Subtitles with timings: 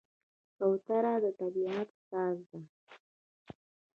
[0.57, 2.59] کوتره د طبیعت ساز ده.